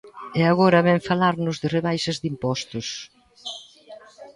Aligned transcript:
E 0.39 0.41
agora 0.51 0.85
vén 0.87 1.05
falarnos 1.09 1.55
de 1.61 1.67
rebaixas 1.75 2.17
de 2.21 2.27
impostos. 2.33 2.87